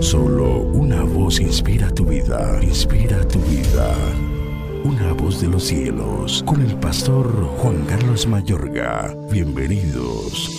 Solo 0.00 0.60
una 0.60 1.02
voz 1.02 1.40
inspira 1.40 1.90
tu 1.90 2.04
vida, 2.04 2.58
inspira 2.62 3.26
tu 3.28 3.38
vida. 3.40 3.94
Una 4.84 5.12
voz 5.12 5.40
de 5.40 5.48
los 5.48 5.64
cielos, 5.64 6.42
con 6.46 6.60
el 6.60 6.74
pastor 6.76 7.28
Juan 7.58 7.84
Carlos 7.86 8.26
Mayorga. 8.26 9.16
Bienvenidos. 9.30 10.50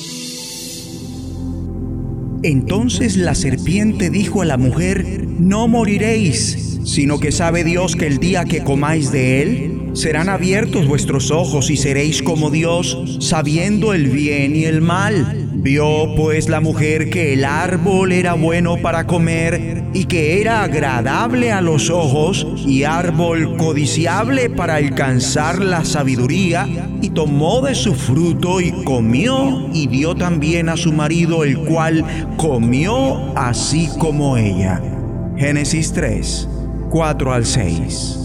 Entonces 2.44 3.18
la 3.18 3.36
serpiente 3.36 4.10
dijo 4.10 4.42
a 4.42 4.46
la 4.46 4.58
mujer, 4.58 5.28
no 5.28 5.68
moriréis, 5.68 6.80
sino 6.86 7.20
que 7.20 7.32
sabe 7.32 7.64
Dios 7.64 7.96
que 7.96 8.08
el 8.08 8.20
día 8.20 8.46
que 8.46 8.64
comáis 8.64 9.12
de 9.12 9.42
él, 9.42 9.92
serán 9.94 10.30
abiertos 10.30 10.88
vuestros 10.88 11.32
ojos 11.32 11.70
y 11.70 11.78
seréis 11.78 12.22
como 12.22 12.50
Dios, 12.52 13.18
sabiendo 13.20 13.94
el 13.94 14.08
bien 14.08 14.56
y 14.56 14.66
el 14.66 14.82
mal. 14.82 15.47
Vio 15.60 16.14
pues 16.16 16.50
la 16.50 16.62
mujer 16.62 17.10
que 17.10 17.34
el 17.34 17.44
árbol 17.44 18.12
era 18.12 18.36
bueno 18.36 18.78
para 18.78 19.08
comer 19.08 19.86
y 19.92 20.06
que 20.06 20.40
era 20.40 20.62
agradable 20.62 21.52
a 21.52 21.62
los 21.62 21.90
ojos 21.90 22.46
y 22.66 22.84
árbol 22.84 23.58
codiciable 23.58 24.52
para 24.52 24.76
alcanzar 24.76 25.60
la 25.60 25.84
sabiduría 25.84 26.68
y 27.02 27.10
tomó 27.10 27.62
de 27.62 27.74
su 27.74 27.96
fruto 27.96 28.62
y 28.62 28.72
comió 28.84 29.68
y 29.74 29.88
dio 29.88 30.14
también 30.14 30.70
a 30.70 30.78
su 30.78 30.94
marido 30.94 31.44
el 31.44 31.58
cual 31.58 32.06
comió 32.38 33.36
así 33.36 33.90
como 33.98 34.38
ella. 34.38 34.80
Génesis 35.38 35.92
3, 35.92 36.50
4 36.92 37.34
al 37.34 37.46
6. 37.48 38.20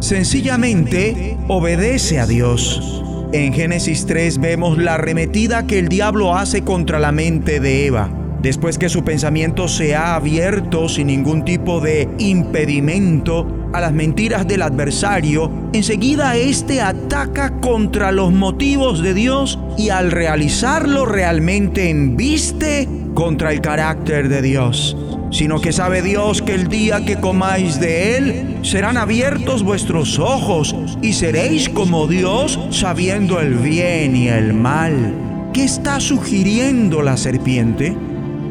Sencillamente 0.00 1.36
obedece 1.48 2.18
a 2.18 2.26
Dios 2.26 3.02
en 3.32 3.52
Génesis 3.54 4.04
3 4.06 4.38
vemos 4.38 4.76
la 4.76 4.94
arremetida 4.94 5.66
que 5.66 5.78
el 5.78 5.88
diablo 5.88 6.36
hace 6.36 6.62
contra 6.62 7.00
la 7.00 7.12
mente 7.12 7.60
de 7.60 7.86
Eva. 7.86 8.10
Después 8.42 8.76
que 8.76 8.88
su 8.88 9.04
pensamiento 9.04 9.68
se 9.68 9.94
ha 9.94 10.14
abierto 10.14 10.88
sin 10.88 11.06
ningún 11.06 11.44
tipo 11.44 11.80
de 11.80 12.08
impedimento 12.18 13.70
a 13.72 13.80
las 13.80 13.92
mentiras 13.92 14.46
del 14.46 14.62
adversario, 14.62 15.50
enseguida 15.72 16.36
éste 16.36 16.80
ataca 16.80 17.60
contra 17.60 18.12
los 18.12 18.32
motivos 18.32 19.02
de 19.02 19.14
Dios 19.14 19.58
y 19.78 19.88
al 19.88 20.10
realizarlo 20.10 21.06
realmente 21.06 21.88
embiste 21.88 22.88
contra 23.14 23.52
el 23.52 23.60
carácter 23.60 24.28
de 24.28 24.42
Dios 24.42 24.96
sino 25.32 25.60
que 25.60 25.72
sabe 25.72 26.02
Dios 26.02 26.42
que 26.42 26.54
el 26.54 26.68
día 26.68 27.04
que 27.04 27.16
comáis 27.16 27.80
de 27.80 28.16
él 28.16 28.58
serán 28.62 28.96
abiertos 28.96 29.62
vuestros 29.62 30.18
ojos 30.18 30.76
y 31.00 31.14
seréis 31.14 31.68
como 31.68 32.06
Dios 32.06 32.60
sabiendo 32.70 33.40
el 33.40 33.54
bien 33.54 34.14
y 34.14 34.28
el 34.28 34.52
mal. 34.52 35.14
¿Qué 35.52 35.64
está 35.64 35.98
sugiriendo 36.00 37.02
la 37.02 37.16
serpiente? 37.16 37.96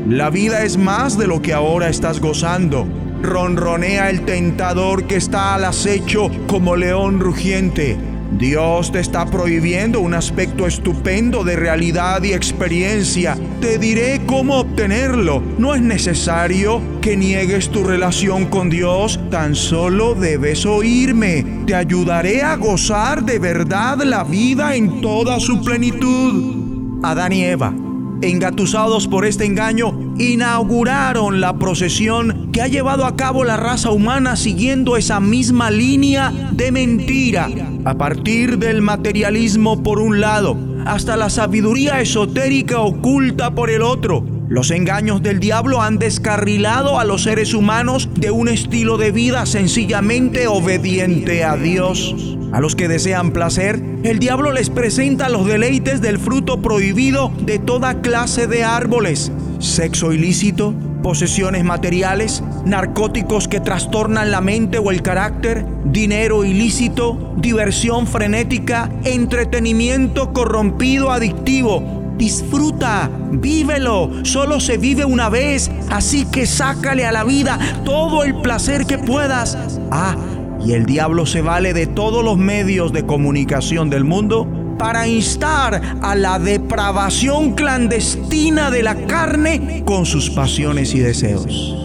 La 0.08 0.30
vida 0.30 0.64
es 0.64 0.78
más 0.78 1.18
de 1.18 1.28
lo 1.28 1.42
que 1.42 1.54
ahora 1.54 1.88
estás 1.88 2.20
gozando. 2.20 2.88
Ronronea 3.22 4.10
el 4.10 4.26
tentador 4.26 5.06
que 5.06 5.16
está 5.16 5.54
al 5.54 5.66
acecho 5.66 6.30
como 6.48 6.76
león 6.76 7.20
rugiente. 7.20 7.98
Dios 8.38 8.92
te 8.92 9.00
está 9.00 9.26
prohibiendo 9.26 10.00
un 10.00 10.14
aspecto 10.14 10.66
estupendo 10.66 11.44
de 11.44 11.56
realidad 11.56 12.24
y 12.24 12.34
experiencia. 12.34 13.38
Te 13.60 13.78
diré 13.78 14.22
cómo 14.26 14.60
obtenerlo. 14.60 15.44
No 15.58 15.76
es 15.76 15.82
necesario 15.82 16.82
que 17.02 17.18
niegues 17.18 17.70
tu 17.70 17.84
relación 17.84 18.46
con 18.46 18.70
Dios, 18.70 19.20
tan 19.30 19.56
solo 19.56 20.16
debes 20.16 20.66
oírme. 20.66 21.46
Te 21.68 21.76
ayudaré 21.76 22.42
a 22.42 22.56
gozar 22.56 23.24
de 23.24 23.40
verdad 23.40 24.00
la 24.04 24.24
vida 24.24 24.76
en 24.76 25.02
toda 25.02 25.40
su 25.40 25.64
plenitud. 25.64 27.02
Adán 27.04 27.34
y 27.34 27.44
Eva 27.44 27.74
engatusados 28.22 29.08
por 29.08 29.26
este 29.26 29.46
engaño, 29.46 30.16
inauguraron 30.18 31.42
la 31.42 31.58
procesión 31.58 32.52
que 32.52 32.62
ha 32.62 32.68
llevado 32.68 33.06
a 33.06 33.16
cabo 33.16 33.44
la 33.44 33.58
raza 33.58 33.92
humana 33.92 34.36
siguiendo 34.36 34.98
esa 34.98 35.20
misma 35.20 35.72
línea 35.72 36.32
de 36.52 36.72
mentira, 36.72 37.50
a 37.86 37.96
partir 37.96 38.58
del 38.58 38.82
materialismo 38.82 39.82
por 39.84 40.00
un 40.00 40.20
lado, 40.22 40.58
hasta 40.86 41.18
la 41.18 41.30
sabiduría 41.30 42.02
esotérica 42.02 42.80
oculta 42.82 43.52
por 43.52 43.70
el 43.70 43.82
otro. 43.82 44.24
Los 44.52 44.70
engaños 44.70 45.24
del 45.24 45.40
diablo 45.40 45.82
han 45.82 45.98
descarrilado 45.98 47.00
a 47.00 47.06
los 47.06 47.24
seres 47.24 47.54
humanos 47.54 48.10
de 48.16 48.32
un 48.32 48.50
estilo 48.50 48.98
de 48.98 49.12
vida 49.12 49.46
sencillamente 49.46 50.48
obediente 50.48 51.46
a 51.46 51.56
Dios. 51.56 52.14
A 52.52 52.60
los 52.60 52.76
que 52.76 52.90
desean 52.90 53.32
placer, 53.32 53.82
el 54.04 54.20
diablo 54.20 54.52
les 54.52 54.70
presenta 54.70 55.30
los 55.30 55.48
deleites 55.48 56.02
del 56.02 56.20
fruto 56.20 56.62
prohibido 56.62 57.32
de 57.40 57.60
toda 57.60 58.02
clase 58.02 58.46
de 58.46 58.66
árboles, 58.66 59.32
sexo 59.60 60.12
ilícito, 60.12 60.74
posesiones 61.02 61.64
materiales, 61.64 62.44
narcóticos 62.66 63.48
que 63.48 63.62
trastornan 63.62 64.32
la 64.32 64.42
mente 64.42 64.80
o 64.80 64.92
el 64.92 65.02
carácter, 65.02 65.66
dinero 65.86 66.44
ilícito, 66.44 67.36
diversión 67.38 68.06
frenética, 68.06 68.92
entretenimiento 69.06 70.34
corrompido 70.34 71.10
adictivo. 71.10 72.01
Disfruta, 72.22 73.10
vívelo, 73.32 74.12
solo 74.22 74.60
se 74.60 74.78
vive 74.78 75.04
una 75.04 75.28
vez, 75.28 75.72
así 75.90 76.26
que 76.26 76.46
sácale 76.46 77.04
a 77.04 77.12
la 77.12 77.24
vida 77.24 77.58
todo 77.84 78.24
el 78.24 78.36
placer 78.42 78.86
que 78.86 79.00
puedas. 79.00 79.58
Ah, 79.90 80.16
y 80.64 80.74
el 80.74 80.86
diablo 80.86 81.26
se 81.26 81.42
vale 81.42 81.74
de 81.74 81.88
todos 81.88 82.24
los 82.24 82.38
medios 82.38 82.94
de 82.94 83.08
comunicación 83.08 83.90
del 83.90 84.04
mundo 84.04 84.48
para 84.78 85.08
instar 85.08 85.82
a 86.04 86.14
la 86.14 86.38
depravación 86.38 87.54
clandestina 87.54 88.70
de 88.70 88.84
la 88.84 89.08
carne 89.08 89.82
con 89.84 90.06
sus 90.06 90.30
pasiones 90.30 90.94
y 90.94 91.00
deseos. 91.00 91.76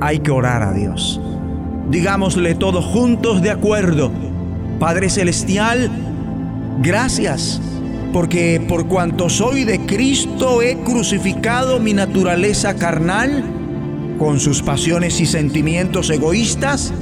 Hay 0.00 0.20
que 0.20 0.30
orar 0.30 0.62
a 0.62 0.74
Dios. 0.74 1.20
Digámosle 1.90 2.54
todos 2.54 2.84
juntos 2.84 3.42
de 3.42 3.50
acuerdo. 3.50 4.12
Padre 4.78 5.10
Celestial, 5.10 5.90
gracias, 6.82 7.60
porque 8.12 8.62
por 8.66 8.86
cuanto 8.86 9.28
soy 9.28 9.64
de 9.64 9.80
Cristo 9.80 10.62
he 10.62 10.78
crucificado 10.78 11.78
mi 11.80 11.92
naturaleza 11.92 12.74
carnal 12.74 13.44
con 14.18 14.40
sus 14.40 14.62
pasiones 14.62 15.20
y 15.20 15.26
sentimientos 15.26 16.10
egoístas 16.10 16.92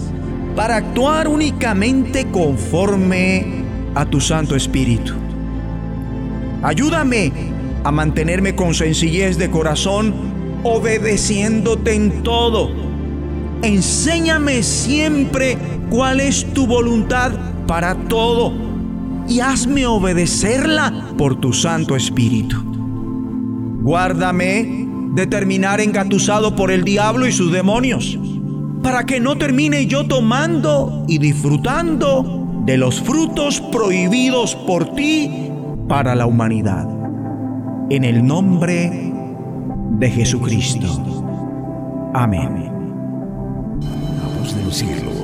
para 0.57 0.77
actuar 0.77 1.29
únicamente 1.29 2.27
conforme 2.27 3.65
a 3.95 4.07
tu 4.07 4.21
Santo 4.21 4.57
Espíritu. 4.57 5.13
Ayúdame 6.63 7.33
a 7.85 7.93
mantenerme 7.93 8.55
con 8.55 8.75
sencillez 8.75 9.37
de 9.37 9.51
corazón, 9.51 10.15
obedeciéndote 10.63 11.95
en 11.95 12.23
todo. 12.23 12.71
Enséñame 13.63 14.63
siempre 14.63 15.59
cuál 15.91 16.21
es 16.21 16.45
tu 16.55 16.67
voluntad 16.67 17.33
para 17.67 17.95
todo 17.95 18.64
y 19.29 19.41
hazme 19.41 19.87
obedecerla 19.87 21.15
por 21.17 21.41
tu 21.41 21.53
Santo 21.53 21.97
Espíritu. 21.97 22.63
Guárdame 23.83 24.89
de 25.15 25.27
terminar 25.27 25.81
engatusado 25.81 26.57
por 26.57 26.71
el 26.71 26.85
diablo 26.85 27.27
y 27.27 27.33
sus 27.33 27.53
demonios 27.53 28.19
para 28.83 29.07
que 29.07 29.19
no 29.19 29.37
termine 29.37 29.87
yo 29.87 30.07
tomando 30.07 31.05
y 31.09 31.19
disfrutando 31.19 32.63
de 32.67 32.77
los 32.77 33.01
frutos 33.01 33.61
prohibidos 33.61 34.55
por 34.55 34.95
ti 34.95 35.51
para 35.89 36.15
la 36.15 36.27
humanidad. 36.27 36.87
En 37.91 38.05
el 38.05 38.25
nombre 38.27 39.13
de 39.99 40.11
Jesucristo. 40.11 40.87
Amén. 42.15 42.73
Los 44.65 44.77
cielos, 44.77 45.24